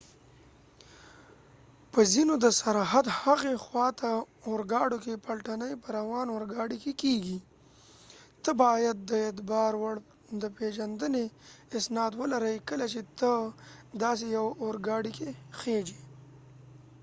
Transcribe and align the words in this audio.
په 1.91 1.99
ځینو 2.13 2.33
د 2.43 2.45
سرحد 2.59 3.05
هغې 3.21 3.55
خوا 3.63 3.87
ته 3.99 4.09
اورګاډو 4.47 4.97
کې 5.03 5.21
پلټنی 5.25 5.73
په 5.83 5.87
روان 5.97 6.27
اورګاډی 6.31 6.77
کې 6.83 6.91
کېږی 7.01 7.39
ته 8.43 8.51
باید 8.63 8.97
د 9.09 9.11
اعتبار 9.25 9.71
وړ 9.81 9.95
د 10.41 10.43
پېژندنی 10.57 11.25
اسناد 11.77 12.11
ولري 12.21 12.57
کله 12.69 12.85
چې 12.93 13.01
ته 13.19 13.31
داسې 14.03 14.25
یو 14.37 14.47
اوګاډی 14.65 15.11
کې 15.17 15.29
خیژی 15.59 15.99